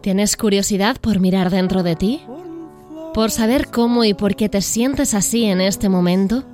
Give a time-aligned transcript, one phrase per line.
[0.00, 2.20] ¿Tienes curiosidad por mirar dentro de ti?
[3.12, 6.44] ¿Por saber cómo y por qué te sientes así en este momento?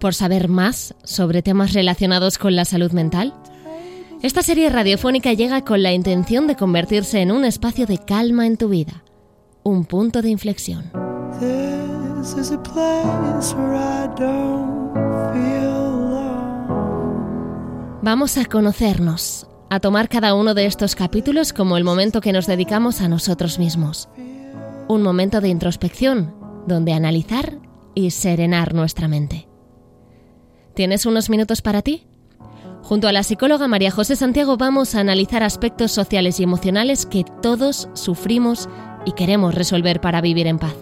[0.00, 3.32] ¿Por saber más sobre temas relacionados con la salud mental?
[4.22, 8.56] Esta serie radiofónica llega con la intención de convertirse en un espacio de calma en
[8.56, 9.04] tu vida,
[9.62, 10.90] un punto de inflexión.
[18.04, 22.46] Vamos a conocernos, a tomar cada uno de estos capítulos como el momento que nos
[22.46, 24.10] dedicamos a nosotros mismos.
[24.88, 26.34] Un momento de introspección,
[26.66, 27.56] donde analizar
[27.94, 29.48] y serenar nuestra mente.
[30.74, 32.06] ¿Tienes unos minutos para ti?
[32.82, 37.24] Junto a la psicóloga María José Santiago vamos a analizar aspectos sociales y emocionales que
[37.40, 38.68] todos sufrimos
[39.06, 40.76] y queremos resolver para vivir en paz.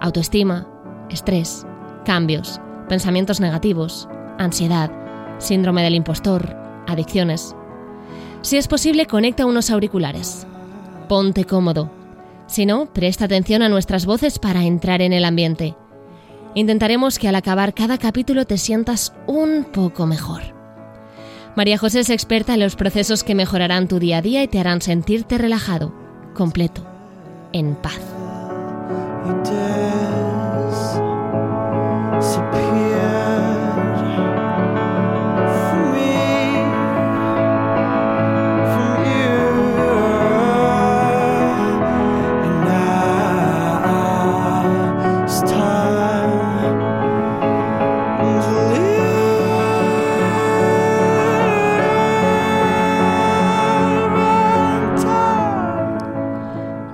[0.00, 0.68] Autoestima,
[1.08, 1.66] estrés,
[2.04, 4.99] cambios, pensamientos negativos, ansiedad,
[5.40, 7.56] síndrome del impostor, adicciones.
[8.42, 10.46] Si es posible, conecta unos auriculares.
[11.08, 11.90] Ponte cómodo.
[12.46, 15.74] Si no, presta atención a nuestras voces para entrar en el ambiente.
[16.54, 20.42] Intentaremos que al acabar cada capítulo te sientas un poco mejor.
[21.56, 24.58] María José es experta en los procesos que mejorarán tu día a día y te
[24.58, 25.92] harán sentirte relajado,
[26.34, 26.86] completo,
[27.52, 28.00] en paz.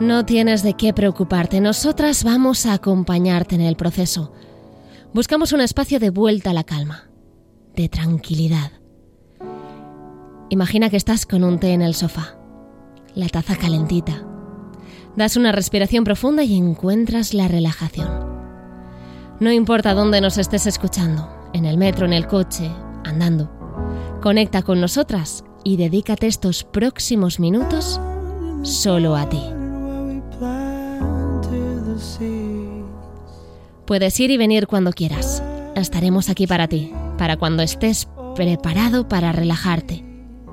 [0.06, 4.32] No tienes de qué preocuparte, nosotras vamos a acompañarte en el proceso.
[5.12, 7.10] Buscamos un espacio de vuelta a la calma,
[7.74, 8.70] de tranquilidad.
[10.48, 12.36] Imagina que estás con un té en el sofá,
[13.16, 14.24] la taza calentita.
[15.16, 18.08] Das una respiración profunda y encuentras la relajación.
[19.40, 22.70] No importa dónde nos estés escuchando, en el metro, en el coche,
[23.04, 23.50] andando.
[24.22, 28.00] Conecta con nosotras y dedícate estos próximos minutos
[28.62, 29.55] solo a ti.
[33.86, 35.42] Puedes ir y venir cuando quieras.
[35.74, 40.04] Estaremos aquí para ti, para cuando estés preparado para relajarte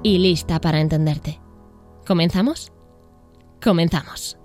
[0.04, 1.40] y lista para entenderte.
[2.06, 2.72] ¿Comenzamos?
[3.62, 4.38] Comenzamos.